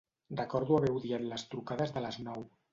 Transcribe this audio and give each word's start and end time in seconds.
Recordo 0.39 0.77
haver 0.79 0.91
odiat 0.95 1.27
les 1.29 1.45
trucades 1.53 1.97
de 1.99 2.07
les 2.09 2.21
nou. 2.27 2.47